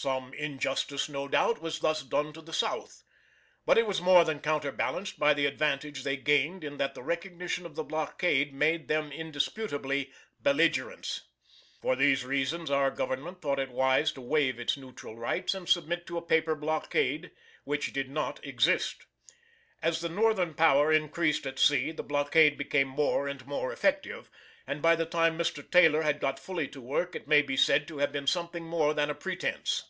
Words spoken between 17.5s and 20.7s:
which did not exist. As the Northern